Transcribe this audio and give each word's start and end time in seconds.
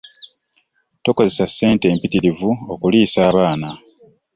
Tukozesa 1.03 1.45
ssente 1.47 1.85
mpitirivu 1.95 2.49
okuliisa 2.73 3.19
abaana. 3.29 3.69